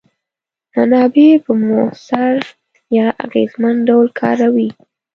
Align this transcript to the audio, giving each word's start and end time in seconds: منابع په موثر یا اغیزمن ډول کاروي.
منابع 0.75 1.29
په 1.43 1.51
موثر 1.65 2.35
یا 2.97 3.07
اغیزمن 3.25 3.75
ډول 3.87 4.07
کاروي. 4.19 4.69